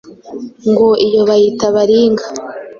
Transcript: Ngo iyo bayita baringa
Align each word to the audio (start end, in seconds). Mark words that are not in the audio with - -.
Ngo 0.69 0.87
iyo 1.05 1.21
bayita 1.27 1.65
baringa 1.75 2.25